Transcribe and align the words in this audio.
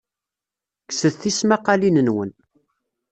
Kkset 0.83 1.15
tismaqqalin-nwen. 1.21 2.31